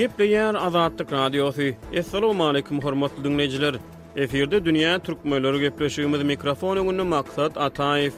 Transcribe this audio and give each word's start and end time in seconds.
Gepleyen 0.00 0.54
Azadlyk 0.54 1.12
Radiosu. 1.12 1.62
Assalamu 1.98 2.44
alaykum 2.44 2.80
hormatly 2.80 3.24
dinleyijiler. 3.24 3.74
Eferde 4.16 4.58
dünýä 4.64 4.92
türkmenleri 5.04 5.60
gepleşigimi 5.64 6.24
mikrofonu 6.24 6.82
gündä 6.88 7.04
maksat 7.04 7.56
Ataev. 7.56 8.10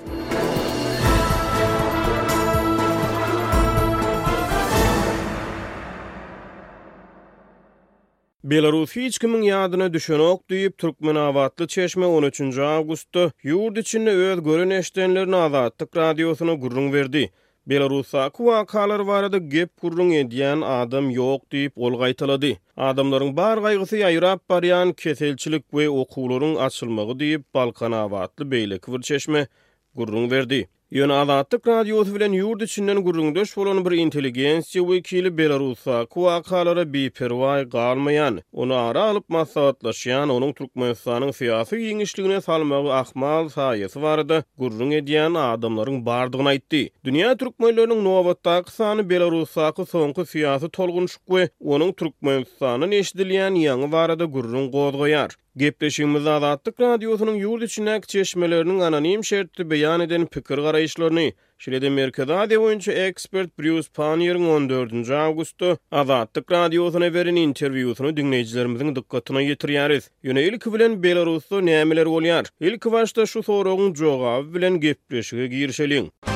Belarus 8.44 8.96
hiç 8.96 9.18
kimin 9.18 9.42
yadına 9.42 9.92
düşen 9.92 10.18
ok 10.18 10.48
Türkmen 10.78 11.14
Avatlı 11.14 11.66
Çeşme 11.66 12.06
13. 12.06 12.40
Ağustos'ta 12.40 13.30
yurt 13.42 13.78
içinde 13.78 14.10
öz 14.10 14.42
görünüşlerini 14.42 15.36
Avatlı 15.36 15.86
Radyosu'na 15.96 16.54
gurrun 16.54 16.92
verdi. 16.92 17.30
Belarusa 17.66 18.30
kuwa 18.30 18.64
kalar 18.68 19.04
barada 19.06 19.38
gep 19.52 19.70
gurrun 19.82 20.08
edýän 20.20 20.64
adam 20.68 21.10
ýok 21.14 21.44
diýip 21.54 21.78
ol 21.88 21.94
gaýtalady. 22.00 22.50
Adamlaryň 22.88 23.30
bar 23.38 23.62
gaýgysy 23.66 24.00
ýaýrap 24.02 24.42
barýan 24.52 24.90
keselçilik 25.02 25.62
we 25.70 25.86
okuwlaryň 25.92 26.56
açylmagy 26.66 27.14
diýip 27.22 27.46
Balkan 27.58 27.94
awatly 28.02 28.48
beýlik 28.56 28.90
bir 28.96 29.46
gurrun 29.94 30.30
berdi. 30.34 30.64
Ýöne 30.92 31.14
Azatlyk 31.24 31.66
radiosu 31.72 32.12
bilen 32.14 32.32
ýurt 32.36 32.60
içinden 32.66 32.98
gürrüňdeş 33.04 33.54
bolan 33.56 33.78
bir 33.84 33.92
intelligensiýa 33.96 34.82
wekili 34.92 35.30
Belarusa 35.38 36.02
kuwaklary 36.06 37.08
pervay 37.10 37.64
galmayan, 37.64 38.42
onu 38.52 38.74
ara 38.76 39.02
alyp 39.06 39.24
maslahatlaşýan, 39.32 40.32
onuň 40.34 40.52
Türkmenistanyň 40.58 41.32
siyasi 41.38 41.76
ýeňişligine 41.86 42.40
salmagy 42.48 42.92
ahmal 42.98 43.48
sayesi 43.54 44.02
barda 44.04 44.42
gurrun 44.60 44.90
edýän 44.98 45.40
adamlaryň 45.54 46.04
bardygyny 46.10 46.48
aýtdy. 46.52 46.82
Dünýä 47.08 47.32
türkmenläriniň 47.40 48.04
nowatda 48.10 48.52
aksany 48.60 49.08
Belarusa 49.14 49.72
ku 49.72 49.84
soňky 49.94 50.26
siyasi 50.34 50.68
tolgun 50.68 51.06
we 51.36 51.48
onuň 51.64 51.92
türkmenistanyň 52.02 52.92
eşdilýän 53.00 53.56
ýany 53.64 53.88
barda 53.96 54.24
gurrun 54.36 54.68
gozgoýar. 54.76 55.30
Gepleşimiz 55.56 56.26
Azadlyk 56.26 56.80
Radiosynyň 56.80 57.36
ýurt 57.44 57.64
içindäki 57.66 58.06
çeşmeleriniň 58.14 58.78
anonim 58.86 59.20
şertde 59.28 59.66
beýan 59.72 60.00
eden 60.04 60.24
pikir 60.26 60.58
garaýşlaryny 60.64 61.32
şeýle-de 61.60 62.58
oyuncu 62.58 62.92
ekspert 62.92 63.58
Bruce 63.58 63.88
Panier 63.94 64.34
14 64.34 64.92
Augustu 64.92 65.12
awgustda 65.16 65.76
Azadlyk 65.92 66.50
verin 66.50 67.14
beren 67.14 67.36
dinleyicilerimizin 67.36 68.14
dinleýijilerimiziň 68.16 68.96
dikkatine 68.96 69.38
ýetirýäris. 69.50 70.04
ilk 70.24 70.66
bilen 70.74 71.02
Belarusda 71.02 71.60
nämeler 71.60 72.06
bolýar? 72.06 72.46
Ilki 72.60 72.92
başda 72.92 73.26
şu 73.26 73.38
soragyň 73.38 73.94
jogaby 73.94 74.54
bilen 74.56 74.80
gepleşige 74.80 75.46
girişeliň. 75.46 76.31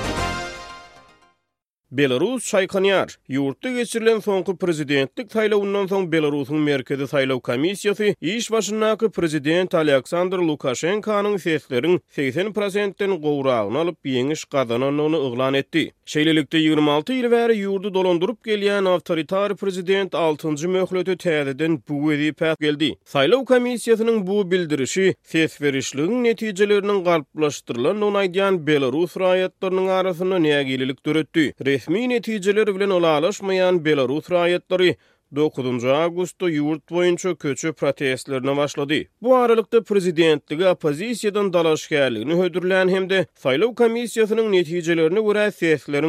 Belarus 1.92 2.47
çaykanyar, 2.48 3.17
yurtta 3.29 3.73
geçirilen 3.73 4.19
sonku 4.19 4.56
prezidentlik 4.56 5.33
saylavundan 5.33 5.87
son 5.87 6.12
Belarusun 6.12 6.56
merkezi 6.59 7.06
saylav 7.09 7.41
komisiyası, 7.41 8.15
iş 8.20 8.51
başınakı 8.53 9.11
prezident 9.11 9.75
Aleksandr 9.75 10.39
Lukashenka'nın 10.39 11.37
seslerin 11.37 12.01
80 12.09 12.53
prosentten 12.53 13.20
qoğrağını 13.20 13.78
alıp 13.78 13.98
yeniş 14.06 14.45
onu 14.70 15.28
ıglan 15.33 15.55
etdi. 15.55 15.93
Şeylilikte 16.06 16.59
26 16.59 17.12
il 17.12 17.31
veri 17.31 17.56
yurdu 17.56 17.95
dolandurup 17.95 18.45
geliyen 18.45 18.84
avtoritar 18.84 19.56
prezident 19.56 20.15
6. 20.15 20.48
möhlötü 20.69 21.17
tədədən 21.17 21.78
bu 21.89 22.12
vəzipət 22.12 22.59
geldi. 22.61 22.95
Saylav 23.05 23.45
komisiyasının 23.45 24.27
bu 24.27 24.50
bildirişi, 24.50 25.15
ses 25.23 25.62
verişliğin 25.62 26.25
neticelerinin 26.25 28.00
onaydiyan 28.03 28.67
Belarus 28.67 29.17
rayatlarının 29.17 29.87
arasını 29.89 30.43
neyagililik 30.43 31.06
dörüttü. 31.06 31.53
resmi 31.77 32.09
netijeler 32.09 32.67
bilen 32.75 32.91
olaşmayan 32.91 33.85
Belarus 33.85 34.27
raýatlary 34.31 34.95
9-njy 35.37 35.93
awgustda 36.05 36.47
boýunça 36.91 37.33
köçü 37.39 37.73
protestlerini 37.73 38.56
başlady. 38.56 39.03
Bu 39.23 39.37
aralykda 39.37 39.83
prezidentligi 39.83 40.65
opozisiýadan 40.65 41.53
dalaşgärligini 41.53 42.34
höwürlän 42.41 42.91
hem 42.95 43.11
de 43.11 43.27
saýlaw 43.45 43.75
komissiýasynyň 43.81 44.53
netijelerini 44.56 45.21
görä 45.21 45.45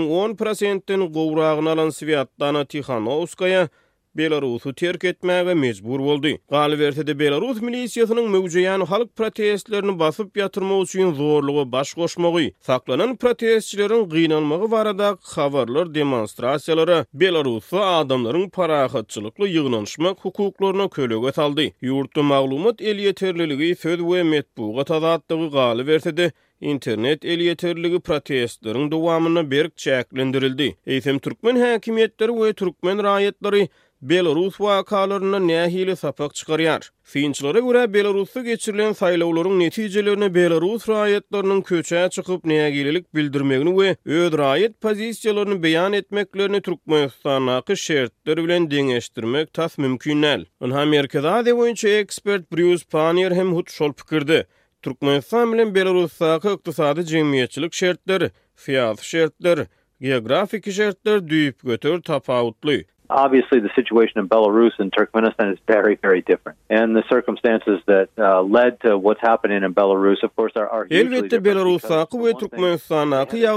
10 0.08 0.36
10%den 0.36 1.02
gowragyna 1.14 1.72
alan 1.72 1.90
Sviatlana 1.90 2.66
Tikhanovskaya 2.66 3.68
Belarusu 4.17 4.73
terk 4.75 5.03
etmäge 5.03 5.53
mejbur 5.55 6.00
boldy. 6.01 6.31
Galiwertede 6.51 7.13
Belarus 7.19 7.59
milisiýasynyň 7.61 8.28
mögüjeýän 8.35 8.83
halk 8.89 9.09
protestlerini 9.19 9.94
basyp 10.00 10.41
ýatyrmak 10.41 10.81
üçin 10.88 11.11
zorlugy 11.19 11.66
baş 11.75 11.91
goşmagy, 12.00 12.47
saklanan 12.69 13.11
protestçileriň 13.22 14.07
gynanmagy 14.16 14.72
barada 14.72 15.09
habarlar 15.33 15.85
demonstrasiýalary 16.00 17.03
Belarusda 17.13 17.83
adamlaryň 18.00 18.50
parahatçylykly 18.57 19.51
ýygnanyşma 19.53 20.16
hukuklaryna 20.25 20.89
kölege 20.97 21.31
saldy. 21.38 21.67
Ýurtda 21.84 22.22
maglumat 22.34 22.81
el 22.81 23.05
ýeterliligi 23.05 23.75
söz 23.85 23.99
we 24.11 24.23
metbuga 24.34 24.84
tazatdygy 24.94 25.47
galiwertede 25.59 26.31
Internet 26.61 27.25
el 27.25 27.39
yeterligi 27.45 27.99
protestlerin 27.99 28.88
duvamını 28.91 29.44
berk 29.51 29.73
çäklendirildi. 29.78 30.72
Eýsem 30.88 31.19
türkmen 31.19 31.59
häkimetleri 31.61 32.31
we 32.38 32.53
türkmen 32.53 32.97
raýatlary 33.05 33.67
Belarus 34.09 34.57
wakalaryna 34.59 35.40
nähili 35.40 35.95
sapak 35.95 36.35
çykaryar. 36.35 36.91
Finçlara 37.13 37.59
görä 37.59 37.81
Belarusda 37.94 38.41
geçirilen 38.47 38.94
saýlawlaryň 39.00 39.57
netijelerini 39.63 40.29
Belarus 40.35 40.85
raýatlarynyň 40.91 41.63
köçä 41.69 42.03
çykyp 42.16 42.46
nägililik 42.51 43.09
bildirmegini 43.16 43.73
ve 43.81 43.90
öz 44.06 44.34
raýat 44.38 44.73
pozisiýalaryny 44.85 45.59
beyan 45.66 45.94
etmeklerini 46.00 46.62
Türkmenistan 46.62 47.47
haqqy 47.47 48.07
bilen 48.28 48.69
deňeşdirmek 48.75 49.51
tas 49.53 49.78
mümkünnel. 49.78 50.46
Onda 50.62 50.79
Amerika 50.79 51.46
de 51.46 51.57
boyunca 51.57 51.90
ekspert 51.90 52.51
Bruce 52.51 52.84
Panier 52.91 53.31
hem 53.31 53.53
hut 53.56 53.72
şol 53.72 53.94
pikirdi. 53.94 54.47
Türkmenistan 54.81 55.53
bilen 55.53 55.75
Belarusda 55.75 56.40
ykdysady 56.53 57.00
jemgyýetçilik 57.01 57.73
şertleri, 57.75 58.31
fiýat 58.56 59.01
şertleri, 59.03 59.66
geografik 60.01 60.72
şertler 60.72 61.17
düýüp 61.17 61.56
götür 61.63 62.01
tapawutly. 62.01 62.84
obviously 63.09 63.59
the 63.59 63.69
situation 63.75 64.19
in 64.19 64.28
Belarus 64.29 64.72
and 64.79 64.91
Turkmenistan 64.91 65.53
is 65.53 65.59
very 65.68 65.95
very 66.01 66.22
different 66.22 66.57
and 66.69 66.95
the 66.95 67.03
circumstances 67.09 67.79
that 67.88 68.09
uh, 68.18 68.41
led 68.41 68.79
to 68.81 68.97
what's 68.97 69.22
happening 69.22 69.63
in 69.63 69.73
Belarus 69.73 70.23
of 70.23 70.35
course 70.35 70.53
are 70.56 70.68
are 70.69 70.88
Elbette 70.90 71.40
Belarusa 71.44 72.07
we 72.13 72.34
Turkmenistan 72.34 73.09
aqy 73.12 73.47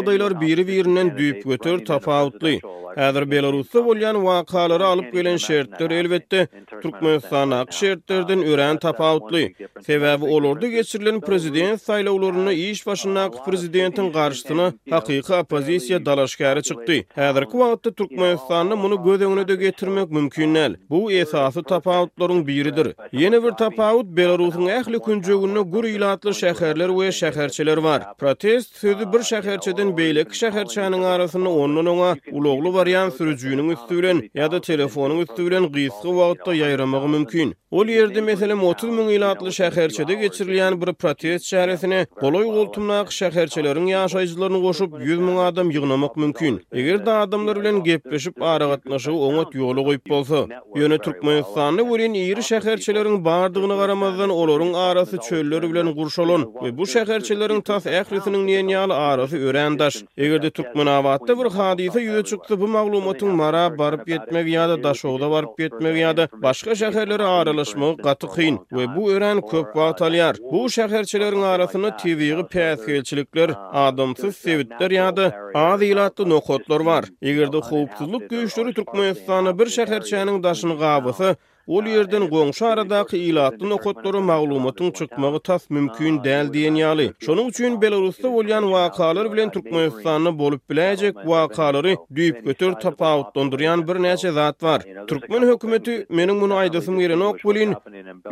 biri-birinden 0.40 1.18
düýüp 1.18 1.44
götür 1.44 1.84
tapawutly. 1.84 2.60
Häzir 2.96 3.30
Belarusda 3.30 3.84
bolýan 3.84 4.14
wakalary 4.16 4.84
alıp 4.84 5.12
gelen 5.12 5.36
şertler 5.36 5.90
elbette 5.90 6.48
Turkmenistan 6.82 7.50
aqy 7.50 7.72
şertlerden 7.78 8.42
ören 8.44 8.76
tapawutly. 8.76 9.54
Sebäbi 9.80 10.24
olurdy 10.28 10.66
geçirilen 10.66 11.20
prezident 11.20 11.82
sayla 11.82 12.10
saýlawlaryny 12.12 12.52
iş 12.54 12.86
başyna 12.86 13.30
prezidentin 13.30 14.12
garşysyna 14.12 14.72
haqiqi 14.90 15.20
oppozisiýa 15.32 16.06
dalaşgary 16.06 16.60
çykdy. 16.60 17.02
Häzirki 17.16 17.50
wagtda 17.62 17.90
Turkmenistanyň 17.90 18.82
bunu 18.82 18.94
gödeňi 19.04 19.39
uh, 19.39 19.39
görede 19.46 19.64
getirmek 19.64 20.10
mümkünnel. 20.10 20.76
Bu 20.90 21.12
esası 21.12 21.62
tapavutların 21.62 22.46
biridir. 22.46 22.92
Yeni 23.12 23.44
bir 23.44 23.50
tapavut 23.50 24.06
Belarus'un 24.06 24.66
ehli 24.66 24.98
küncögünü 24.98 25.62
gur 25.72 25.84
ilatlı 25.94 26.30
şəhərlər 26.40 26.92
və 26.98 27.08
şəhərçilər 27.20 27.82
var. 27.86 28.02
Protest 28.18 28.76
sözü 28.82 29.06
bir 29.12 29.24
şəhərçədən 29.30 29.90
beylik 29.98 30.34
şəhərçənin 30.40 31.04
arasını 31.12 31.50
onun 31.64 31.86
ona 31.94 32.12
uloğlu 32.32 32.74
varyan 32.74 33.10
sürücüyünün 33.10 33.68
üstüren 33.76 34.22
ya 34.34 34.50
da 34.52 34.60
telefonun 34.68 35.20
üstüren 35.26 35.70
qiyisqi 35.76 36.14
vaqtta 36.18 36.54
yayramağı 36.54 37.08
mümkün. 37.08 37.54
Ol 37.70 37.86
yerdi 37.86 38.22
mesele 38.28 38.54
30 38.54 38.90
min 38.90 39.08
ilatlı 39.16 39.48
şəhərçədə 39.60 40.18
geçirilyan 40.24 40.80
bir 40.82 40.92
protest 41.04 41.48
şəhərəsini 41.52 42.04
qoloy 42.20 42.46
qoltumnaq 42.56 43.12
şəhərçələrin 43.20 43.88
yaşayıcılarını 43.94 44.62
qoşub 44.66 44.98
100 45.12 45.18
min 45.28 45.36
adam 45.50 45.70
yığnamaq 45.70 46.12
mümkün. 46.16 46.60
Eger 46.72 47.06
da 47.06 47.18
adamlar 47.24 47.60
bilen 47.60 47.82
gepleşip 47.84 48.42
arağatnaşı 48.42 49.12
o 49.12 49.29
oňat 49.30 49.54
ýoly 49.58 49.82
goýup 49.88 50.08
bolsa, 50.10 50.40
ýöne 50.78 50.96
Türkmenistanyň 51.04 51.86
bilen 51.90 52.14
ýeri 52.20 52.42
şäherçileriň 52.50 53.16
bardygyny 53.26 53.76
garamazdan 53.80 54.30
olaryň 54.40 54.72
arasy 54.88 55.18
çöller 55.28 55.62
bilen 55.70 55.88
gurşalon 55.98 56.42
we 56.62 56.70
bu 56.78 56.84
şäherçileriň 56.94 57.60
taş 57.70 57.84
ährisiniň 57.98 58.42
näme 58.50 58.72
ýaly 58.76 58.94
arasy 58.94 59.36
örändäş. 59.50 59.94
Egerde 60.16 60.50
Türkmen 60.56 60.86
awatda 60.96 61.34
bir 61.38 61.48
hadisa 61.58 62.00
ýüze 62.00 62.22
çykdy, 62.30 62.54
bu 62.60 62.66
maglumatyň 62.76 63.30
mara 63.40 63.64
baryp 63.78 64.04
ýetmek 64.12 64.46
ýa-da 64.54 64.76
daşowda 64.86 65.26
baryp 65.34 65.54
ýetmek 65.64 65.94
ýa-da 66.02 66.24
başga 66.44 66.72
şäherlere 66.82 67.26
aralaşmagy 67.38 68.02
gaty 68.06 68.26
kyn 68.36 68.54
we 68.74 68.84
bu 68.96 69.10
ören 69.14 69.38
köp 69.50 69.68
wagt 69.78 70.00
alýar. 70.06 70.34
Bu 70.52 70.64
şäherçileriň 70.76 71.42
arasyny 71.52 71.88
TV-ýi 72.00 72.42
päsgelçilikler, 72.52 73.50
adamsyz 73.86 74.36
sewitler 74.36 74.90
ýa-da 74.90 75.24
azylatly 75.54 76.28
nokotlar 76.30 76.86
bar. 76.86 77.04
Egerde 77.22 77.56
howpsuzlyk 77.70 78.22
güýçleri 78.30 78.74
Türkmen 78.74 79.14
Kyrgyzstanyň 79.26 79.58
bir 79.58 79.66
şäherçäniň 79.74 80.42
daşyny 80.44 80.74
gabysy, 80.80 81.28
ol 81.76 81.82
ýerden 81.90 82.24
goňşy 82.30 82.64
aradaky 82.68 83.16
ilatly 83.30 83.68
nokotlary 83.70 84.20
maglumatyň 84.30 84.88
çykmagy 85.00 85.40
täs 85.48 85.62
mümkin 85.76 86.16
däl 86.24 86.46
diýen 86.54 86.76
ýaly. 86.80 87.06
Şonuň 87.26 87.48
üçin 87.52 87.76
Belarusda 87.82 88.28
bolýan 88.36 88.64
wakalar 88.74 89.26
bilen 89.34 89.50
Türkmenistanyň 89.56 90.38
bolup 90.40 90.62
biläjek 90.70 91.16
wakalary 91.30 91.94
düýüp 92.20 92.38
götür 92.48 92.72
tapawut 92.86 93.34
dondurýan 93.36 93.84
bir 93.88 93.96
näçe 94.06 94.30
zat 94.38 94.62
bar. 94.62 94.80
Türkmen 95.12 95.42
hökümeti 95.50 95.98
meniň 96.20 96.38
muny 96.44 96.54
aýdysym 96.62 96.96
gelen 97.04 97.20
ok 97.28 97.38
bolýan, 97.48 97.72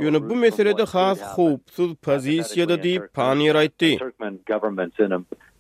ýöne 0.05 0.19
bu 0.31 0.37
meselede 0.47 0.85
has 0.97 1.19
howpsuz 1.37 1.91
pozisiýada 2.09 2.77
diýip 2.87 3.05
panýer 3.21 3.55
aýtdy. 3.67 3.93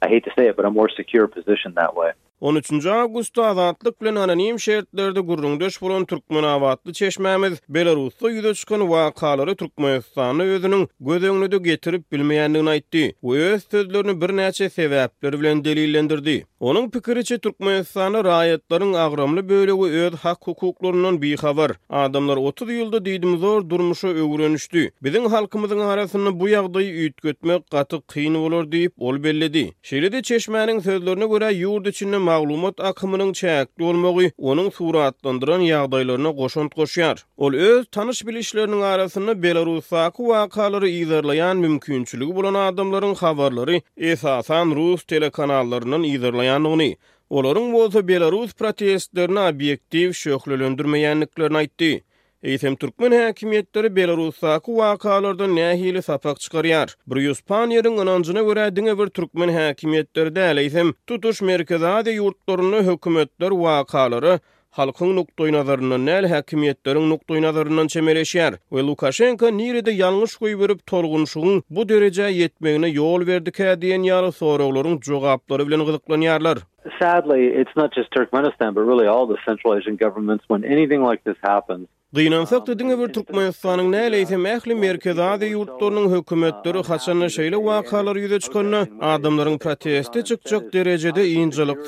I 0.00 0.06
hate 0.06 0.24
to 0.24 0.30
say 0.36 0.46
it, 0.46 0.56
but 0.56 0.64
I'm 0.64 0.74
more 0.74 0.88
secure 0.96 1.26
position 1.26 1.72
that 1.74 1.96
way. 1.96 2.12
13-nji 2.42 2.90
awgusta 2.94 3.46
azatlyk 3.46 4.00
bilen 4.02 4.14
anonim 4.16 4.58
şertlerde 4.60 5.20
gurrundyş 5.20 5.82
bolan 5.82 6.04
türkmen 6.04 6.42
awatly 6.42 6.90
çeşmämiz 6.92 7.54
Belarusda 7.74 8.30
ýüze 8.30 8.52
çykan 8.60 8.80
wakalary 8.86 9.54
türkmenistany 9.54 10.42
özüniň 10.54 10.84
gözeňlüde 11.00 11.58
getirip 11.68 12.02
bilmeýändigini 12.12 12.70
aýtdy. 12.76 13.12
Bu 13.22 13.36
öz 13.36 13.62
sözlerini 13.70 14.20
bir 14.20 14.28
näçe 14.36 14.68
sebäpler 14.76 15.40
bilen 15.40 15.64
delillendirdi. 15.64 16.46
Onuň 16.60 16.90
pikiriçe 16.90 17.36
türkmenistanyň 17.38 18.22
raýatlaryň 18.30 18.92
agramly 19.06 19.48
bölegi 19.48 19.98
öz 20.04 20.14
hak 20.14 20.40
hukuklarynyň 20.46 21.20
bihabar. 21.22 21.72
Adamlar 21.90 22.36
30 22.36 22.68
ýylda 22.70 22.98
diýdim 23.08 23.36
zor 23.44 23.68
durmuşa 23.70 24.08
öwrenişdi. 24.08 24.90
Biziň 25.04 25.26
halkymyzyň 25.34 25.80
arasyny 25.92 26.30
bu 26.40 26.48
ýagdaý 26.48 26.86
ýitgetmek 27.04 27.62
gaty 27.76 27.96
kyn 28.12 28.34
bolar 28.34 28.64
diýip 28.74 28.94
ol 28.98 29.22
belledi. 29.24 29.64
Şeýle-de 29.82 30.18
çeşmäniň 30.22 30.80
sözlerine 30.82 31.24
görä 31.26 31.50
ýurt 31.64 31.88
içinde 31.88 32.27
maglumat 32.30 32.80
akımının 32.80 33.30
çək 33.40 33.66
dolmoqi 33.80 34.28
onun 34.52 34.68
suratlandıran 34.78 35.62
yağdaylarına 35.72 36.30
qoşun 36.40 36.68
qoşyar. 36.76 37.16
Ol 37.46 37.52
öz 37.70 37.84
tanış 37.96 38.18
bilişlərinin 38.28 38.82
arasını 38.92 39.32
Belarus 39.42 39.86
saku 39.92 40.28
vakaları 40.28 40.88
izarlayan 40.88 41.56
mümkünçülüü 41.64 42.30
bulan 42.38 42.56
adamların 42.68 43.14
xavarları 43.22 43.76
esasan 43.96 44.66
Rus 44.80 45.00
telekanallarının 45.14 46.02
izarlayan 46.02 46.64
oni. 46.64 46.90
Olarun 47.30 47.72
vozu 47.72 48.08
Belarus 48.08 48.52
protestlerini 48.54 49.40
obyektiv 49.40 50.12
şöhlülöndürmeyenliklerini 50.12 51.56
aytti. 51.56 52.04
Eýtem 52.42 52.76
türkmen 52.76 53.12
häkimiýetleri 53.12 53.88
Belarusda 53.96 54.60
wakalarda 54.66 55.46
nähili 55.50 56.02
sapak 56.02 56.38
çykaryar. 56.40 56.94
Bir 57.10 57.16
Ýuspaniýanyň 57.26 57.98
anajyna 58.00 58.42
görä 58.46 58.66
diňe 58.76 58.94
bir 59.00 59.06
türkmen 59.10 59.48
häkimiýetleri 59.50 60.30
däl 60.36 60.58
eýsem 60.62 60.92
tutuş 61.06 61.42
merkezade 61.42 62.14
ýurtlaryny 62.14 62.84
hökümetler 62.88 63.50
wakalary 63.50 64.36
halkyň 64.78 65.16
nukdoy 65.16 65.50
nazaryna 65.52 65.98
näl 65.98 66.24
häkimiýetleriň 66.34 67.10
nukdoy 67.10 67.42
nazaryndan 67.42 67.86
çemeleşýär. 67.90 68.52
We 68.70 68.82
Lukaşenko 68.82 69.50
nirede 69.56 69.90
ýalňyş 69.98 70.38
verip 70.60 70.80
torgunşygyň 70.90 71.62
bu 71.70 71.88
derejä 71.88 72.28
ýetmegine 72.30 72.88
ýol 72.94 73.26
verdi 73.26 73.50
ka 73.52 73.64
diýen 73.74 74.02
ýaly 74.10 74.30
soraglaryň 74.32 75.02
jogaplary 75.02 75.66
bilen 75.66 75.80
gyzyklanýarlar. 75.80 76.58
Sadly, 77.00 77.42
it's 77.60 77.76
not 77.76 77.92
just 77.94 78.10
Turkmenistan, 78.12 78.74
but 78.74 78.82
really 78.86 79.08
all 79.08 79.26
the 79.26 79.36
Central 79.44 79.72
Asian 79.74 79.96
governments 79.96 80.44
when 80.48 80.64
anything 80.64 81.02
like 81.02 81.24
this 81.24 81.36
happens. 81.42 81.88
Dynan 82.14 82.44
sakta 82.44 82.78
dünge 82.78 82.98
bir 82.98 83.06
Türkmenistan'ın 83.12 83.92
näleýse 83.92 84.36
mähli 84.36 84.74
merkezi 84.74 85.22
ady 85.22 85.48
ýurtlarynyň 85.52 86.06
hökümetleri 86.14 86.82
haçan 86.88 87.20
şeýle 87.36 87.58
wakalar 87.68 88.16
ýüze 88.16 88.40
çykanyny, 88.40 88.82
adamlaryň 89.12 89.58
proteste 89.58 90.24
çykjak 90.24 90.72
derejede 90.72 91.22
iňçilik 91.30 91.78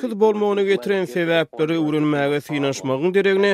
getiren 0.68 1.04
sebäpleri 1.04 1.74
öwrenmäge 1.84 2.40
synaşmagyň 2.46 3.14
deregini, 3.14 3.52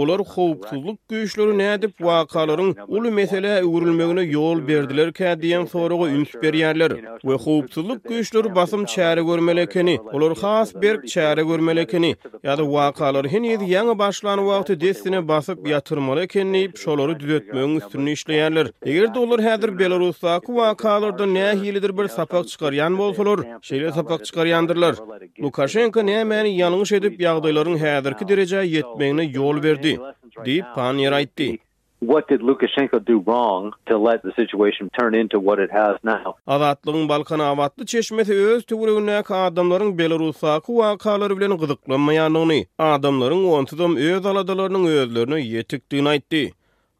olar 0.00 0.20
howpsuzlyk 0.32 0.98
güýçleri 1.10 1.52
nädip 1.62 1.94
wakalaryň 2.06 2.70
uly 2.88 3.10
mesele 3.10 3.54
öwrülmegine 3.60 4.22
ýol 4.36 4.68
berdiler 4.68 5.08
kä 5.08 5.36
diýen 5.42 5.66
soragy 5.66 6.06
üns 6.18 6.30
berýärler. 6.42 6.90
We 7.24 7.34
howpsuzlyk 7.46 8.00
güýçleri 8.10 8.54
basym 8.54 8.84
çäre 8.84 9.20
görmelekeni, 9.30 9.98
olar 10.12 10.34
has 10.38 10.74
bir 10.74 10.94
çäre 11.14 11.44
görmelekeni, 11.46 12.14
ýa-da 12.44 12.64
wakalar 12.64 13.28
hen 13.28 13.42
ýeňi 13.42 13.98
başlan 13.98 14.38
wagty 14.38 14.72
destine 14.80 15.28
basyp 15.28 15.58
ýatyr 15.58 16.05
bolmaly 16.06 16.24
ekenini, 16.24 16.60
şolary 16.82 17.14
düzeltmegiň 17.20 17.76
üstünü 17.80 18.10
işleýärler. 18.12 18.66
Eger 18.84 19.14
de 19.14 19.18
olar 19.18 19.40
häzir 19.40 19.78
Belarusdaky 19.78 20.46
wakalarda 20.46 21.26
nähilidir 21.26 21.98
bir 21.98 22.08
sapak 22.08 22.48
çykaryan 22.48 22.98
bolsalar, 22.98 23.38
şeýle 23.68 23.92
sapak 23.94 24.24
çykaryandyrlar. 24.24 24.94
Lukashenko 25.42 26.00
nämeni 26.06 26.50
ýalňyş 26.60 26.94
edip 26.98 27.14
ýagdaýlaryň 27.20 27.76
häzirki 27.84 28.24
derejä 28.30 28.60
ýetmegine 28.76 29.24
ýol 29.36 29.62
berdi, 29.64 29.92
diýip 30.46 30.74
Panier 30.74 31.12
aýtdy. 31.12 31.56
What 32.00 32.28
did 32.28 32.42
Lukashenko 32.42 33.04
do 33.06 33.20
wrong 33.20 33.72
to 33.86 33.96
let 33.96 34.22
the 34.22 34.30
situation 34.36 34.90
turn 34.98 35.14
into 35.14 35.40
what 35.40 35.58
it 35.58 35.70
has 35.72 35.96
now? 36.02 36.34
Awatlyň 36.48 37.08
Balkan 37.08 37.38
awatly 37.40 37.86
çeşmesi 37.86 38.32
öz 38.34 38.64
töwreginde 38.64 39.10
adamlaryň 39.34 39.98
Belarusa 39.98 40.60
kuwakalary 40.60 41.36
bilen 41.36 41.50
gyzyklanmaýanyny, 41.58 42.66
adamlaryň 42.78 43.46
ontudym 43.58 43.96
öz 43.96 44.26
aladalarynyň 44.26 44.86
özlerini 44.86 45.40
ýetikdigini 45.46 46.08
aýtdy. 46.12 46.42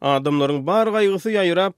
Adamlaryň 0.01 0.67
bar 0.67 0.87
gaýgysy 0.87 1.35
ýaýrap 1.37 1.73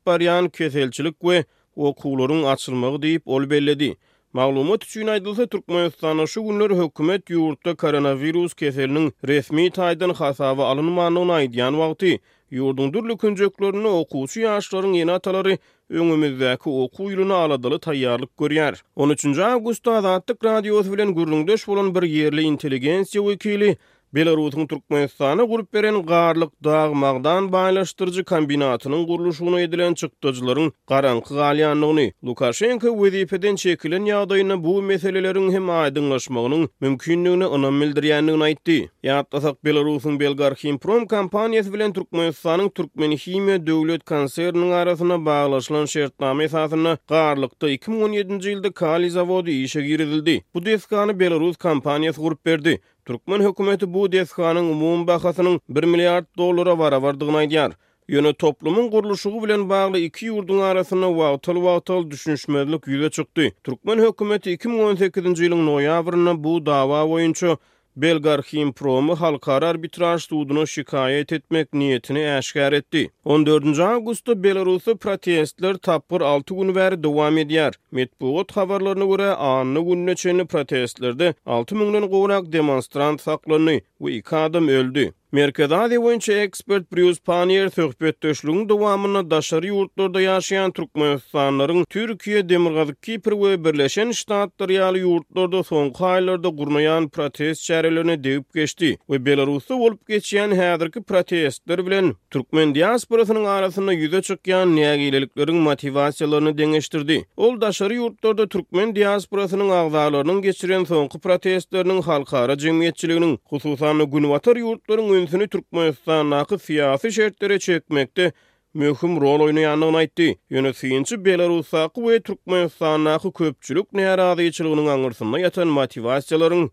we 1.20 1.44
okuwlaryň 1.76 2.44
açylmagy 2.46 2.98
diýip 3.02 3.22
ol 3.26 3.50
belledi. 3.50 3.96
Maglumat 4.32 4.84
üçin 4.84 5.06
aýdylsa, 5.06 5.46
Türkmenistan 5.50 6.24
şu 6.24 6.42
günler 6.42 6.70
hökümet 6.70 7.30
ýurtda 7.30 7.74
koronavirus 7.76 8.54
keseliniň 8.54 9.10
resmi 9.24 9.70
taýdan 9.70 10.14
hasaby 10.14 10.62
alynmagyny 10.62 11.32
aýdýan 11.40 11.74
wagty, 11.76 12.20
yurdun 12.50 12.92
durlu 12.92 13.16
künceklerini 13.18 13.86
okuçu 13.86 14.40
yaşların 14.40 14.92
yeni 14.92 15.12
ataları 15.12 15.58
öňümizdäki 15.90 16.68
oku 16.84 17.02
ýylyna 17.10 17.32
aladaly 17.34 17.74
taýýarlyk 17.74 18.28
görýär. 18.38 18.74
13-nji 18.96 19.44
awgustda 19.44 19.92
Azatlyk 19.94 20.44
radiosu 20.44 20.92
bilen 20.92 21.14
bolan 21.16 21.94
bir 21.94 22.02
yerli 22.02 22.40
inteligensiya 22.42 23.24
wekili 23.24 23.76
Belarusyň 24.14 24.66
Türkmenistana 24.66 25.44
gurup 25.44 25.72
beren 25.74 26.02
garlyk 26.06 26.52
dag 26.64 26.94
magdan 26.96 27.50
baýlaşdyrjy 27.52 28.22
kombinatynyň 28.24 29.02
guruluşyny 29.10 29.58
edilen 29.62 29.94
çykdyjylaryň 29.94 30.70
garanky 30.88 31.34
galyanlygyny 31.36 32.06
Lukashenko 32.24 32.88
wezipeden 33.02 33.56
çekilen 33.60 34.06
ýagdaýyna 34.08 34.56
bu 34.64 34.78
meseleleriň 34.82 35.50
hem 35.56 35.68
aýdyňlaşmagynyň 35.80 36.64
mümkinligini 36.80 37.46
onuň 37.58 37.74
bildirýändigini 37.82 38.44
aýtdy. 38.48 38.78
ýa 39.04 39.18
Belarusun 39.32 39.60
Belarusyň 39.64 40.16
Belgar 40.24 40.52
Himprom 40.64 41.04
kompaniýasy 41.06 41.72
bilen 41.76 41.92
Türkmenistanyň 41.98 42.70
Turkmeni 42.80 43.16
himiýa 43.26 43.60
döwlet 43.66 44.04
kanserinin 44.08 44.70
arasına 44.80 45.20
baglaşylan 45.28 45.84
şertname 45.84 46.44
esasyna 46.48 46.96
garlykda 47.08 47.70
2017-nji 47.76 48.46
ýylda 48.56 48.72
Kali 48.72 49.10
zawody 49.10 49.62
işe 49.64 49.82
girildi. 49.82 50.40
Bu 50.54 50.64
deskany 50.64 51.20
Belarus 51.20 51.56
kompaniýasy 51.56 52.20
gurup 52.20 52.46
berdi. 52.46 52.80
Türkmen 53.08 53.40
hökümeti 53.40 53.94
bu 53.94 54.12
deskanın 54.12 54.64
umum 54.70 55.06
bahasının 55.06 55.60
1 55.68 55.84
milyard 55.84 56.26
dolara 56.38 56.78
vara 56.78 57.02
vardığını 57.02 57.36
aydiyar. 57.36 57.72
Yönü 58.08 58.34
toplumun 58.34 58.90
kuruluşu 58.90 59.42
bilen 59.42 59.68
bağlı 59.70 59.98
iki 59.98 60.26
yurdun 60.26 60.58
arasında 60.58 61.16
vaatal 61.16 61.62
vaatal 61.62 62.10
düşünüşmedlik 62.10 62.86
yüze 62.86 63.10
çıktı. 63.10 63.50
Türkmen 63.64 63.98
hökümeti 63.98 64.50
2018. 64.52 65.40
yılın 65.40 65.66
noyavrına 65.66 66.44
bu 66.44 66.66
dava 66.66 67.06
oyuncu. 67.06 67.58
Belgar 68.00 68.42
Him 68.42 68.72
Promu 68.72 69.14
halkar 69.14 69.62
arbitraj 69.62 70.22
studunu 70.22 70.66
şikayet 70.66 71.32
etmek 71.32 71.72
niyetini 71.74 72.18
äşgär 72.18 72.74
etdi. 72.74 73.10
14-nji 73.26 73.82
awgustda 73.82 74.42
Belarusy 74.42 74.90
protestler 74.92 75.76
6 76.20 76.54
gün 76.54 76.74
bäri 76.74 77.02
dowam 77.02 77.38
edýär. 77.38 77.72
Metbuot 77.90 78.52
habarlaryna 78.56 79.04
görä, 79.04 79.32
anny 79.34 79.78
günne 79.84 80.14
çenli 80.14 80.46
protestlerde 80.46 81.34
6 81.46 81.76
mingden 81.76 82.06
gowrak 82.08 82.52
demonstrant 82.52 83.20
saklany 83.20 83.80
we 83.98 84.36
adam 84.36 84.68
öldü. 84.68 85.12
Merkadadi 85.32 86.02
boyunca 86.02 86.34
ekspert 86.34 86.92
Bruce 86.92 87.20
Panier 87.24 87.68
töhbet 87.70 88.22
döşlüğün 88.22 88.68
dowamyna 88.68 89.30
daşary 89.30 89.66
yurtlarda 89.66 90.22
ýaşaýan 90.22 90.72
türkmen 90.72 91.16
ussanlaryň 91.18 91.84
Türkiýe 91.90 92.48
demirgazyk 92.48 93.08
ve 93.28 93.64
Birleşen 93.64 94.10
Ştatlar 94.12 94.68
ýaly 94.68 95.02
ýurtlarda 95.04 95.60
soňky 95.70 96.02
aýlarda 96.14 96.48
gurnaýan 96.60 97.08
protest 97.08 97.60
çäreleriniň 97.70 98.24
dewip 98.24 98.54
geçti 98.54 98.98
we 99.06 99.24
Belarusda 99.26 99.78
bolup 99.78 100.08
geçýän 100.10 100.52
häzirki 100.56 101.02
protestler 101.02 101.86
bilen 101.86 102.14
türkmen 102.30 102.74
diasporasynyň 102.74 103.46
arasynda 103.56 103.92
ýüze 103.94 104.20
çykýan 104.30 104.72
niýetliliklerini 104.78 105.60
motivasiýalaryny 105.60 106.58
deňeşdirdi. 106.62 107.24
Ol 107.36 107.60
daşary 107.60 107.98
ýurtlarda 108.00 108.48
türkmen 108.48 108.96
diasporasynyň 108.96 109.70
agzalarynyň 109.80 110.42
geçiren 110.42 110.88
soňky 110.88 111.18
protestleriniň 111.18 112.02
halkara 112.02 112.54
jemgyýetçiliginiň 112.56 113.38
hususan 113.44 114.10
Günwatar 114.10 114.56
ýurtlarynyň 114.56 115.17
Güýnsini 115.18 115.48
Türkmenistan 115.48 116.30
naqı 116.30 116.58
siyasi 116.58 117.12
şertlere 117.16 117.58
çekmekde 117.58 118.32
möhüm 118.78 119.16
rol 119.20 119.40
oýnaýandygyny 119.48 120.34
Ýöne 120.56 120.72
süýünçi 120.80 121.18
Belarusa 121.24 121.82
qy 121.96 122.00
we 122.08 122.18
Türkmenistan 122.28 123.04
naqı 123.08 123.32
köpçülük 123.40 123.86
näraziçiliginiň 124.00 124.88
aňyrsyna 124.94 125.38
ýatan 125.42 125.68
motivasiýalaryň 125.80 126.68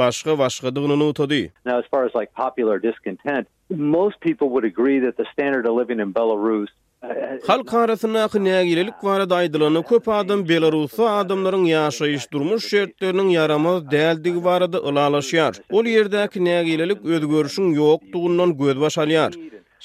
başga 0.00 0.36
başga 0.38 0.68
dygyny 0.76 1.06
utady. 1.10 1.50
Most 3.94 4.20
people 4.20 4.48
would 4.50 4.64
agree 4.64 4.98
that 5.06 5.16
the 5.16 5.24
standard 5.32 5.64
of 5.66 5.76
living 5.78 6.00
in 6.00 6.14
Belarus 6.14 6.70
Halk 7.46 7.74
arasına 7.74 8.24
akı 8.24 8.38
nəgililik 8.38 9.04
varı 9.04 9.82
köp 9.82 10.08
adım 10.08 10.48
Belarusu 10.48 11.08
adımların 11.08 11.64
yaşayış 11.64 12.32
durmuş 12.32 12.68
şertlerinin 12.70 13.28
yaramaz 13.28 13.82
dəldig 13.82 14.44
var 14.44 14.72
da 14.72 14.78
ılalaşyar. 14.78 15.54
Ol 15.76 15.84
yerdəki 15.84 16.38
nəgililik 16.48 17.00
özgörüşün 17.14 17.66
yok 17.70 18.00
duğundan 18.12 18.58
başalyar. 18.80 19.32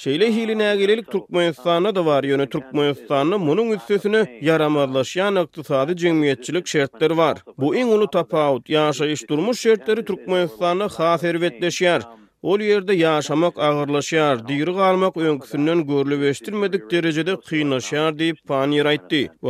Şeyle 0.01 0.27
hili 0.35 0.51
nəgililik 0.51 1.11
Türkmenistan'a 1.11 1.95
da 1.95 2.05
var 2.05 2.23
yönü 2.23 2.49
Türkmenistan'a 2.49 3.37
munun 3.37 3.69
üstesini 3.71 4.21
yaramazlaşyan 4.41 5.35
ıqtisadi 5.35 5.91
cemiyyətçilik 5.91 6.67
şertler 6.67 7.11
var. 7.11 7.37
Bu 7.57 7.75
in 7.75 7.87
ulu 7.87 8.07
tapaut 8.09 8.69
yaşayış 8.69 9.29
durmuş 9.29 9.59
şertleri 9.59 10.05
Türkmenistan'a 10.05 10.85
xa 10.85 11.15
xa 11.61 11.99
Ol 12.45 12.59
yerde 12.61 12.93
yaşamak 12.95 13.59
ağırlaşar, 13.59 14.47
diri 14.47 14.73
kalmak 14.75 15.17
öňküsinden 15.17 15.87
görülip 15.87 16.23
eşdirmedik 16.23 16.83
derejede 16.91 17.33
kynaşar 17.47 18.11
diýip 18.21 18.37
panir 18.47 18.85
aýtdy. 18.85 19.21
Bu 19.41 19.49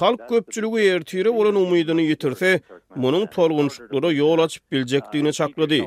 halk 0.00 0.28
köpçüligi 0.28 0.78
ertire 0.94 1.30
bolan 1.36 1.56
umydyny 1.62 2.02
ýitirse, 2.08 2.52
munyň 3.04 3.24
tolgunçlygyna 3.36 4.08
ýol 4.20 4.38
açyp 4.44 4.62
biljekdigini 4.72 5.32
çaklady. 5.38 5.80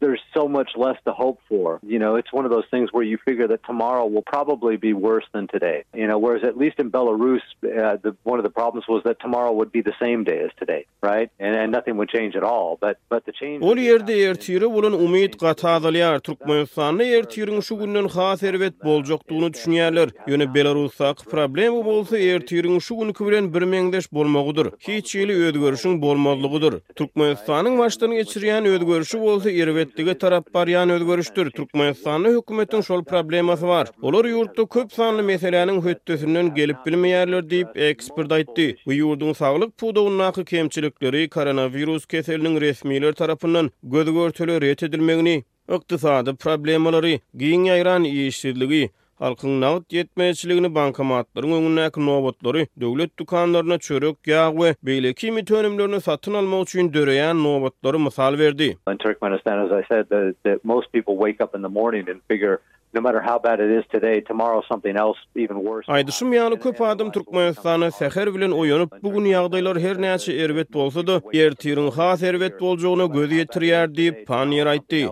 there's 0.00 0.20
so 0.34 0.46
much 0.48 0.70
less 0.76 0.96
to 1.06 1.12
hope 1.12 1.38
for. 1.48 1.78
You 1.82 1.98
know, 1.98 2.16
it's 2.16 2.32
one 2.32 2.44
of 2.44 2.50
those 2.50 2.64
things 2.70 2.88
where 2.92 3.02
you 3.12 3.18
figure 3.24 3.48
that 3.48 3.62
tomorrow 3.64 4.06
will 4.06 4.22
probably 4.26 4.76
be 4.76 4.92
worse 4.92 5.24
than 5.34 5.46
today. 5.48 5.84
You 5.94 6.06
know, 6.06 6.18
whereas 6.18 6.44
at 6.44 6.56
least 6.56 6.76
in 6.78 6.90
Belarus, 6.90 7.40
uh, 7.64 7.96
the, 8.04 8.16
one 8.22 8.38
of 8.38 8.44
the 8.44 8.50
problems 8.60 8.84
was 8.88 9.02
that 9.04 9.16
tomorrow 9.20 9.52
would 9.52 9.72
be 9.72 9.80
the 9.82 9.94
same 10.00 10.24
day 10.24 10.38
as 10.46 10.50
today, 10.58 10.84
right? 11.02 11.28
And, 11.40 11.54
and 11.56 11.72
nothing 11.72 11.96
would 11.98 12.08
change 12.08 12.36
at 12.36 12.44
all. 12.44 12.78
But 12.80 12.96
but 13.10 13.24
the 13.26 13.32
change... 13.32 13.62
Ol 13.64 13.76
yerde 13.76 14.18
ertiri 14.30 14.72
bulun 14.72 14.92
umid 14.92 15.34
gatadalyar. 15.36 16.18
Turkmenistanlı 16.22 17.02
ertirin 17.04 17.60
şu 17.60 17.78
günün 17.78 18.04
xas 18.08 18.42
ervet 18.42 18.84
bolcoktuğunu 18.84 19.52
düşünyerler. 19.52 20.08
Yöne 20.28 20.54
Belarusak 20.54 21.16
problem 21.30 21.84
bolsa 21.84 22.18
ertirin 22.18 22.78
şu 22.78 22.94
günü 22.98 23.12
kibiren 23.12 23.54
bir 23.54 23.62
mengdeş 23.62 24.12
bolmogudur. 24.12 24.66
Hiç 24.78 25.14
yeli 25.14 25.44
ödgörüşün 25.46 26.02
bolmogudur. 26.02 26.72
Turkmenistanın 26.96 27.78
baştan 27.78 28.10
geçiriyen 28.10 28.66
ödgörüşü 28.66 29.20
bolsa 29.20 29.50
ervet 29.50 29.87
hökümetdigi 29.88 30.18
tarap 30.18 30.54
baryan 30.54 30.90
özgörüşdür. 30.90 31.50
Türkmenistanlı 31.50 32.42
şol 32.86 33.04
problemasy 33.08 33.66
bar. 33.66 33.88
Olar 34.02 34.24
ýurtda 34.24 34.64
köp 34.68 34.92
sanly 34.92 35.22
meselelerin 35.22 35.80
hüttüsünden 35.84 36.54
gelip 36.54 36.76
bilmeýärler 36.86 37.42
diýip 37.50 37.78
ekspert 37.88 38.30
aýtdy. 38.38 38.66
Bu 38.86 38.92
ýurdun 38.92 39.34
saglyk 39.34 39.72
pudawynyňky 39.82 40.44
kemçilikleri 40.44 41.22
koronavirus 41.28 42.06
keseliniň 42.06 42.58
resmiýetler 42.66 43.14
tarapyndan 43.14 43.70
gözgörtüli 43.82 44.60
ret 44.60 44.82
edilmegini, 44.82 45.36
ykdysady 45.68 46.34
problemalary, 46.42 47.18
giň 47.34 47.68
ýaýran 47.72 48.04
ýeşilligi, 48.12 48.88
halkın 49.18 49.60
nağıt 49.60 49.92
yetmeyçiligini 49.92 50.74
bankamatların 50.74 51.52
önündeki 51.52 52.06
nobotları, 52.06 52.66
devlet 52.76 53.18
dükkanlarına 53.18 53.78
çörek, 53.78 54.16
yağ 54.26 54.54
ve 54.56 54.74
beyle 54.82 55.12
kimi 55.14 55.44
tönümlerini 55.44 56.00
satın 56.00 56.34
alma 56.34 56.58
için 56.60 56.94
döreyen 56.94 57.44
nobotları 57.44 57.98
misal 57.98 58.38
verdi. 58.38 58.76
In 58.90 58.96
Turkmenistan, 58.96 59.58
as 59.58 59.84
I 59.84 59.86
said, 59.88 60.04
the, 60.08 60.34
the 60.44 60.58
most 60.64 60.92
people 60.92 61.14
wake 61.14 61.44
up 61.44 61.54
in 61.56 61.62
the 61.62 61.80
morning 61.80 62.08
and 62.08 62.20
figure 62.28 62.58
No 62.94 63.02
matter 63.02 63.20
how 63.20 63.38
bad 63.38 63.60
it 63.60 63.70
is 63.70 63.84
today, 63.90 64.20
tomorrow 64.22 64.62
something 64.66 64.96
else 64.96 65.18
even 65.36 65.56
worse. 65.62 65.84
Ay, 65.88 66.06
düşüm 66.06 66.32
ýaly 66.32 66.58
köp 66.60 66.80
adam 66.80 67.12
Türkmenistany 67.12 67.84
sähär 67.98 68.30
bilen 68.34 68.50
oýanyp, 68.56 68.94
bu 69.02 69.12
gün 69.12 69.24
ýagdaýlar 69.28 69.80
her 69.82 69.96
näçe 70.04 70.32
erwet 70.44 70.72
bolsa 70.72 71.04
da, 71.06 71.12
ýer 71.20 71.54
tirin 71.54 71.90
ha 71.98 72.06
serwet 72.16 72.56
boljagyny 72.60 73.06
gözi 73.16 73.42
ýetirýär 73.42 73.86
diýip 73.98 74.22
panier 74.30 74.66
aýtdy. 74.72 75.02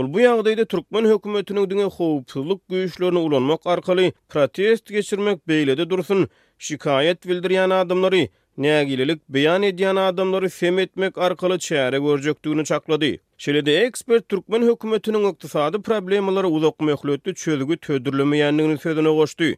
Ol 0.00 0.08
bu 0.14 0.18
ýagdaýda 0.24 0.64
Türkmen 0.72 1.04
hökümetiniň 1.10 1.68
diňe 1.74 1.90
howpsuzlyk 1.98 2.60
güýçlerini 2.72 3.18
ulanmak 3.28 3.66
arkaly 3.74 4.12
protest 4.28 4.86
geçirmek 4.88 5.44
beýlede 5.48 5.90
dursun. 5.90 6.26
Şikayet 6.58 7.26
bildirýän 7.28 7.70
adamlary 7.74 8.28
Nägililik 8.58 9.20
beýan 9.32 9.62
edýän 9.64 9.96
adamlary 9.96 10.48
fem 10.48 10.78
etmek 10.78 11.18
arkaly 11.18 11.54
çäre 11.58 11.98
görjekdigini 12.04 12.64
çakladı. 12.68 13.08
Şeride 13.40 13.76
ekspert 13.86 14.28
Türkmen 14.28 14.62
hökümetiniň 14.66 15.24
ykdysady 15.30 15.76
problemalary 15.80 16.46
uzak 16.58 16.80
möhletde 16.80 17.32
çözügi 17.34 17.76
tödürlemeýändigini 17.76 18.76
söýdüne 18.82 19.14
goşdy. 19.16 19.54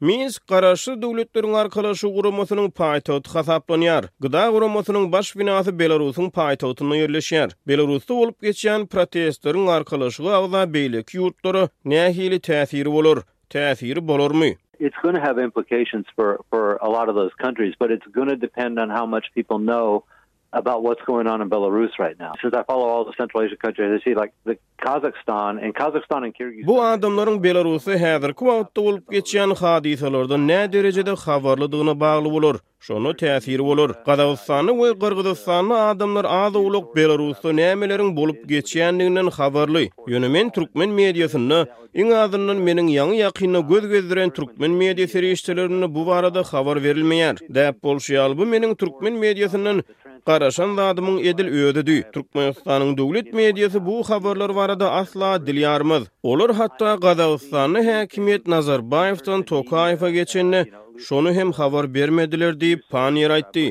Minsk 0.00 0.46
garaşy 0.48 0.90
döwletleriň 1.04 1.54
arkalaşy 1.56 2.08
gurumasynyň 2.18 2.68
paýtagy 2.78 3.28
hasaplanýar. 3.34 4.04
Gida 4.20 4.42
gurumasynyň 4.54 5.12
baş 5.12 5.30
binasy 5.36 5.70
Belarusyň 5.78 6.30
paýtagyna 6.40 6.94
ýerleşýär. 7.04 7.50
Belarusda 7.68 8.14
bolup 8.18 8.42
geçýän 8.42 8.86
protestleriň 8.90 9.70
arkalaşygy 9.78 10.30
agda 10.38 10.62
beýleki 10.74 11.12
ýurtlary 11.22 11.68
nähili 11.84 12.38
täsir 12.40 12.86
bolar? 12.98 13.18
Täsir 13.50 14.02
bolarmy? 14.08 14.56
it's 14.86 14.96
going 15.04 15.14
to 15.20 15.24
have 15.28 15.36
implications 15.48 16.06
for 16.16 16.28
for 16.52 16.62
a 16.88 16.90
lot 16.96 17.06
of 17.10 17.14
those 17.20 17.34
countries, 17.44 17.72
but 17.82 17.88
it's 17.94 18.08
going 18.18 18.30
to 18.34 18.38
depend 18.48 18.74
on 18.84 18.88
how 18.98 19.06
much 19.14 19.26
people 19.38 19.58
know 19.72 19.86
about 20.60 20.78
what's 20.86 21.04
going 21.12 21.26
on 21.32 21.38
in 21.44 21.48
Belarus 21.56 21.94
right 22.04 22.16
now. 22.24 22.32
Since 22.42 22.54
I 22.60 22.62
follow 22.70 22.86
all 22.92 23.04
the 23.10 23.14
Central 23.20 23.38
Asian 23.44 23.58
countries, 23.64 23.88
they 23.92 24.00
see 24.06 24.14
like 24.22 24.32
the 24.48 24.56
Kazakhstan 24.86 25.50
and 25.62 25.70
Kazakhstan 25.82 26.20
and 26.26 26.32
Kyrgyzstan. 26.38 26.66
Bu 26.72 26.76
adamların 26.94 27.38
Belarus'u 27.46 27.92
hazır 28.04 28.32
kuvvetli 28.32 28.80
olup 28.88 29.10
geçen 29.16 29.50
hadiselerden 29.50 30.48
ne 30.48 30.72
derecede 30.72 31.10
haberlediğine 31.10 32.00
bağlı 32.00 32.28
olur. 32.28 32.56
şonu 32.86 33.10
täsir 33.20 33.60
bolur. 33.68 33.90
Qazaqstanyň 34.06 34.76
we 34.82 34.88
Qırgızstanyň 35.02 35.74
adamlar 35.90 36.24
az 36.24 36.54
uluk 36.56 36.96
Belarusda 36.96 37.50
nämelerin 37.62 38.10
bolup 38.16 38.40
geçýändiginden 38.52 39.30
habarly. 39.30 39.88
Ýöne 40.10 40.28
men 40.30 40.50
türkmen 40.56 40.88
mediasyny, 41.00 41.54
iň 42.02 42.08
azyndan 42.22 42.58
meniň 42.68 42.88
ýany 42.96 43.14
ýakyny 43.24 43.60
göz 43.70 43.84
gözdiren 43.92 44.30
türkmen 44.30 44.70
media 44.70 45.06
serýeşçilerini 45.14 45.88
bu 45.94 46.06
barada 46.06 46.42
habar 46.52 46.76
berilmeýär. 46.86 47.34
Däp 47.58 47.74
bolşýar 47.84 48.30
bu 48.38 48.46
meniň 48.54 48.72
türkmen 48.82 49.14
mediasynyň 49.26 49.82
Qaraşan 50.26 50.70
zadymyň 50.80 51.16
edil 51.30 51.48
öýüdi. 51.58 51.98
Türkmenistanyň 52.16 52.90
döwlet 52.98 53.28
mediasy 53.34 53.78
bu 53.86 54.02
habarlar 54.10 54.50
barada 54.58 54.90
asla 55.00 55.46
dil 55.46 55.58
ýarmaz. 55.68 56.02
Olar 56.22 56.50
hatda 56.60 56.88
Gazawstanyň 57.04 57.84
häkimiýet 57.92 58.44
Nazarbayewdan 58.52 59.40
Tokaýewa 59.50 60.10
geçenni 60.18 60.60
Şonu 60.98 61.32
hem 61.32 61.50
xabar 61.54 61.94
bermediler 61.94 62.60
deyip 62.60 62.80
panier 62.90 63.30
aýtdy. 63.30 63.66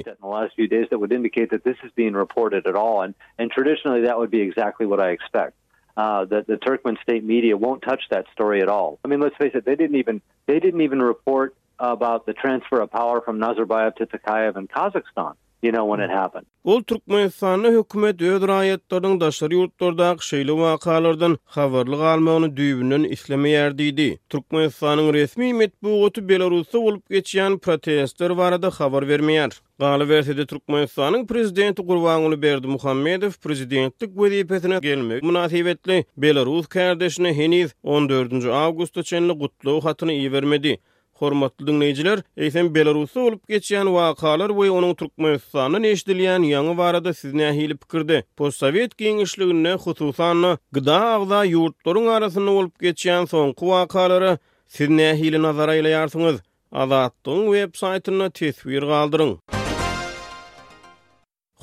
Traditionally 3.56 4.02
that 4.08 4.18
would 4.18 4.32
be 4.32 4.42
exactly 4.42 4.86
what 4.92 5.00
I 5.00 5.10
expect. 5.12 5.54
uh 5.98 6.24
that 6.34 6.48
the 6.48 6.56
Turkmen 6.68 6.98
state 7.02 7.24
media 7.34 7.56
won't 7.58 7.82
touch 7.82 8.04
that 8.12 8.26
story 8.36 8.62
at 8.62 8.70
all. 8.70 8.98
I 9.04 9.08
mean 9.10 9.20
let's 9.26 9.36
face 9.38 9.54
it 9.60 9.66
they 9.66 9.76
didn't 9.82 9.98
even 10.04 10.22
they 10.50 10.60
didn't 10.66 10.82
even 10.82 11.02
report 11.14 11.50
about 11.80 12.26
the 12.26 12.34
transfer 12.34 12.80
of 12.86 12.90
power 12.92 13.18
from 13.26 13.36
Nazarbayev 13.46 13.94
to 13.98 14.06
Takayev 14.06 14.56
in 14.58 14.68
Kazakhstan. 14.68 15.34
Ýene 15.64 15.78
näme 15.78 15.84
bolup 15.88 16.08
geçdi. 16.10 16.48
Ol 16.64 16.82
türkmen 16.84 17.26
efsanasy 17.26 17.78
öz 17.78 18.18
döwletleriň 18.20 19.20
daşary 19.22 19.56
ýurtlardaky 19.56 20.26
şeýle 20.30 20.54
we 20.60 20.68
aqalardan 20.78 21.38
habarlyk 21.46 22.02
alma 22.12 22.34
ony 22.36 22.48
düýbünden 22.50 23.06
isleme 23.10 23.50
ýerdi. 23.50 24.18
Türkmen 24.30 24.66
efsananyň 24.66 25.12
resmi 25.14 25.54
medpubaty 25.54 26.22
Belarusda 26.30 26.82
bolup 26.82 27.04
geçýän 27.12 27.60
protestirlerde 27.60 28.70
habar 28.70 29.04
bermeýär. 29.04 29.52
Galiberte 29.80 31.26
prezidenti 31.28 31.82
Gurbanuly 31.82 32.42
Berdi 32.42 32.68
Muhammedow 32.68 33.32
prezidenti 33.44 34.06
Guryepetnä 34.06 34.80
gelmek 34.80 35.24
münasibetli 35.24 36.06
Belarus 36.18 36.68
kardeşine 36.68 37.34
henüz 37.34 37.72
14-nji 37.84 38.52
awgust 38.52 38.98
üçinli 38.98 39.34
hatını 39.42 39.80
hatyny 39.82 40.12
ýybermedi. 40.28 40.78
Hormatly 41.22 41.68
dinleyijiler, 41.68 42.22
eýsem 42.44 42.70
Belarusy 42.76 43.16
bolup 43.22 43.48
geçýän 43.54 43.86
wakalar 43.96 44.50
we 44.60 44.70
onuň 44.76 44.94
Türkmenistany 45.02 45.90
eşdilýän 45.92 46.42
ýangy 46.50 46.72
barada 46.80 47.12
sizne 47.18 47.44
ähli 47.48 47.76
pikirde. 47.84 48.16
Postsovet 48.42 48.96
giňişligine 49.02 49.74
hususan 49.84 50.42
gyda 50.78 50.96
agda 51.18 51.42
ýurtlaryň 51.50 52.10
arasyny 52.16 52.52
bolup 52.58 52.74
geçýän 52.88 53.28
soňky 53.34 53.66
wakalary 53.72 54.32
sizne 54.78 55.04
ähli 55.14 55.42
nazara 55.46 55.76
ile 55.82 55.90
ýarsyňyz. 55.94 56.42
Azatdyň 56.86 57.40
web 57.54 57.72
saýtyna 57.84 58.30
tesbir 58.42 58.84
galdyryň. 58.94 59.36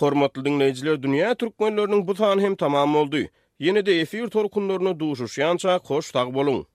Hormatly 0.04 0.44
dinleyijiler, 0.46 0.94
dünýä 1.02 1.34
türkmenläriniň 1.42 2.06
bu 2.08 2.14
sany 2.22 2.40
hem 2.46 2.54
tamam 2.64 2.94
boldy. 3.00 3.24
Ýene-de 3.66 3.98
efir 4.06 4.28
torkunlaryna 4.38 4.94
duşuşýança 5.02 5.80
hoş 5.92 6.12
tag 6.20 6.34
boluň. 6.38 6.68